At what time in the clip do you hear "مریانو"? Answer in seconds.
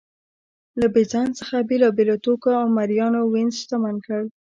2.77-3.19